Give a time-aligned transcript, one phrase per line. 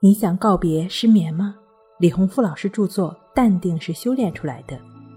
[0.00, 1.56] 你想告别失眠吗？
[1.98, 4.76] 李洪富老师著作《淡定是修炼出来的》，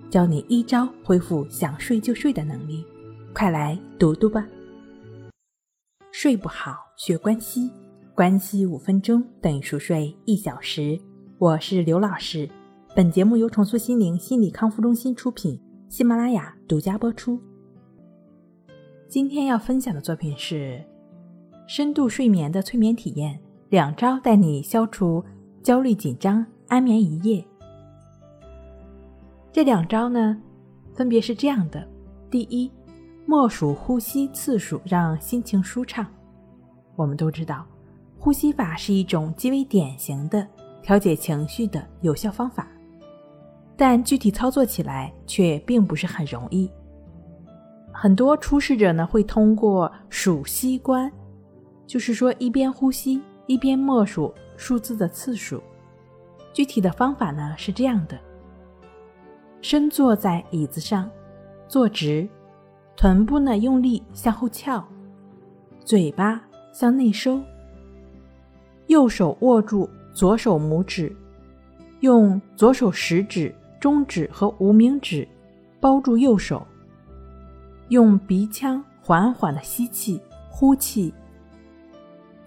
[0.09, 2.83] 教你一招恢复想睡就睡的能力，
[3.31, 4.43] 快来读读吧。
[6.11, 7.69] 睡不好学关西，
[8.15, 10.99] 关西五分钟等于熟睡一小时。
[11.37, 12.49] 我是刘老师，
[12.95, 17.39] 本节目由重塑心灵心理康复中心出品，喜马拉雅独家播出。
[19.07, 20.83] 今天要分享的作品是
[21.67, 23.39] 深度睡眠的催眠体验。
[23.71, 25.23] 两招带你消除
[25.63, 27.41] 焦虑紧张，安眠一夜。
[29.49, 30.37] 这两招呢，
[30.93, 31.87] 分别是这样的：
[32.29, 32.69] 第一，
[33.25, 36.05] 默数呼吸次数，让心情舒畅。
[36.97, 37.65] 我们都知道，
[38.19, 40.45] 呼吸法是一种极为典型的
[40.83, 42.67] 调节情绪的有效方法，
[43.77, 46.69] 但具体操作起来却并不是很容易。
[47.93, 51.09] 很多初试者呢，会通过数息观，
[51.87, 53.21] 就是说一边呼吸。
[53.51, 55.61] 一边默数数字的次数，
[56.53, 58.17] 具体的方法呢是这样的：
[59.61, 61.11] 身坐在椅子上，
[61.67, 62.25] 坐直，
[62.95, 64.81] 臀部呢用力向后翘，
[65.83, 67.41] 嘴巴向内收，
[68.87, 71.13] 右手握住左手拇指，
[71.99, 75.27] 用左手食指、中指和无名指
[75.81, 76.65] 包住右手，
[77.89, 81.13] 用鼻腔缓缓的吸气、呼气。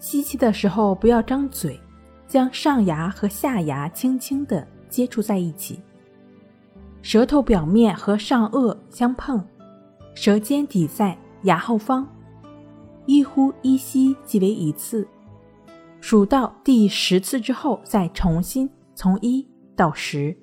[0.05, 1.80] 吸气的时候不要张嘴，
[2.28, 5.80] 将上牙和下牙轻轻地接触在一起，
[7.00, 9.42] 舌头表面和上颚相碰，
[10.14, 12.06] 舌尖抵在牙后方，
[13.06, 15.08] 一呼一吸即为一次，
[16.02, 20.36] 数到第十次之后再重新从一到十。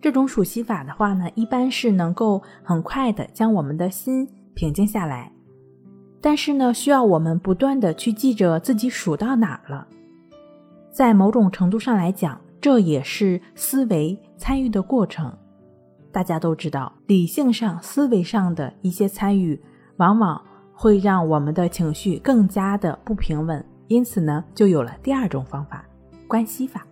[0.00, 5.30] 这种数息法的话呢，一般是能够很快的将我们的心平静下来。
[6.20, 9.86] 但是呢，需要我们不断的去记着自己数到哪了。
[10.90, 15.32] 在某种程度上来讲，这也是思维参与的过程。
[16.10, 19.60] 大家都知道，理性上、思维上的一些参与，
[19.98, 20.42] 往往
[20.72, 23.64] 会让我们的情绪更加的不平稳。
[23.88, 25.84] 因此呢，就有了第二种方法——
[26.26, 26.84] 关系法，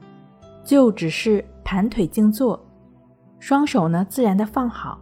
[0.62, 2.62] 就只是盘腿静坐，
[3.40, 5.00] 双手呢自然的放好，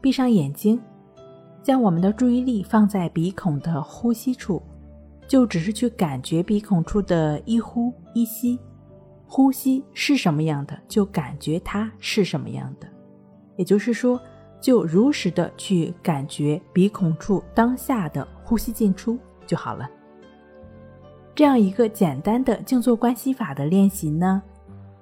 [0.00, 0.80] 闭上眼睛。
[1.62, 4.62] 将我们的注意力放在鼻孔的呼吸处，
[5.28, 8.58] 就只是去感觉鼻孔处的一呼一吸，
[9.26, 12.86] 呼吸是什么样的，就感觉它是什么样的。
[13.56, 14.18] 也就是说，
[14.60, 19.88] 就如实的去感觉鼻孔处当下的呼吸进出就好了。
[21.34, 24.42] 这样一个简单的静坐观息法的练习呢，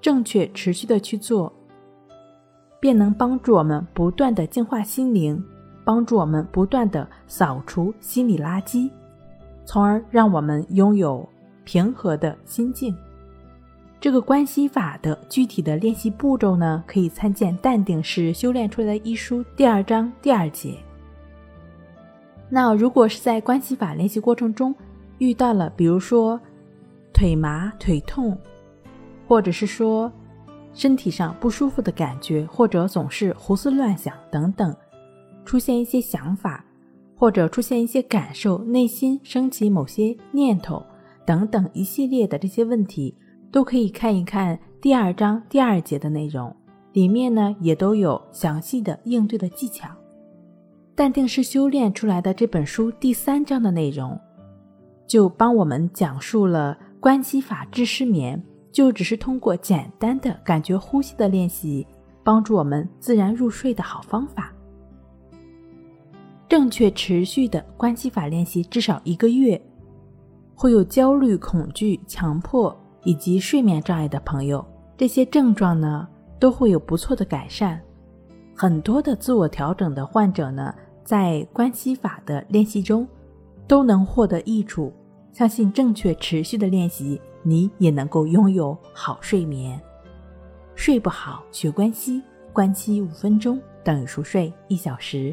[0.01, 1.53] 正确持续的去做，
[2.81, 5.43] 便能帮助我们不断的净化心灵。
[5.89, 8.91] 帮助我们不断的扫除心理垃圾，
[9.65, 11.27] 从而让我们拥有
[11.65, 12.95] 平和的心境。
[13.99, 20.75] 这个关系法的具体的练习步骤呢，可以参见《淡定是修炼出来的》一书第二章第二节。
[22.51, 24.75] 那如果是在关系法练习过程中
[25.17, 26.39] 遇到了，比如说
[27.15, 28.37] 腿麻、腿痛，
[29.27, 30.13] 或者是说
[30.75, 34.77] 身体上不舒服的感觉，或者总是胡思乱想等等。
[35.49, 36.63] 出现一些想法，
[37.17, 40.85] 或者出现一些感受，内心升起某些念头
[41.25, 43.17] 等等一系列的这些问题，
[43.51, 46.55] 都可以看一看第二章第二节的内容，
[46.93, 49.89] 里面呢也都有详细的应对的技巧。
[50.95, 54.21] 淡定是修炼出来的这本书第三章的内容，
[55.07, 58.39] 就帮我们讲述了关系法治失眠，
[58.71, 61.87] 就只是通过简单的感觉呼吸的练习，
[62.23, 64.53] 帮助我们自然入睡的好方法。
[66.49, 69.61] 正确持续的关系法练习至少一个月，
[70.55, 74.65] 会有焦虑、恐惧、强迫以及睡眠障碍的朋友，
[74.97, 76.09] 这些症状呢
[76.41, 77.79] 都会有不错的改善。
[78.57, 83.07] 很多的自我调整的患者呢，在关系法的练习中
[83.67, 84.93] 都能获得益处。
[85.31, 89.79] 相信正确持续的练习，你也能够拥有好睡眠。
[90.75, 92.23] 睡不好学关系，
[92.53, 95.33] 关系五分钟等于熟睡一小时。